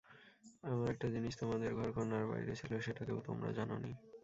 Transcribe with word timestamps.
আমার 0.63 0.87
একটা 0.89 1.07
জিনিস 1.09 1.33
তোমাদের 1.37 1.69
ঘরকন্নার 1.75 2.25
বাইরে 2.27 2.53
ছিল, 2.55 2.71
সেটা 2.79 3.01
কেউ 3.05 3.17
তোমরা 3.25 3.49
জান 3.51 3.69
নি। 3.83 3.91